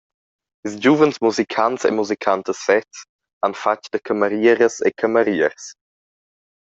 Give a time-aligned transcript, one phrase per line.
[0.65, 2.97] Ils giuvens musicants e musicantas sezs
[3.41, 5.63] han fatg da camerieras e cameriers.